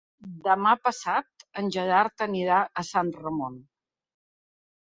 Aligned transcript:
Demà 0.45 0.71
passat 0.87 1.45
en 1.63 1.69
Gerard 1.77 2.25
anirà 2.29 2.63
a 2.83 2.87
Sant 2.89 3.15
Ramon. 3.21 3.61